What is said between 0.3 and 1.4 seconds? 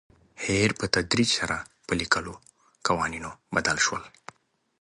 هیر په تدریج